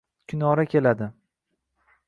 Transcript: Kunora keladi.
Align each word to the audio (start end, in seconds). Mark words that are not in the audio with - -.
Kunora 0.31 0.65
keladi. 0.71 1.11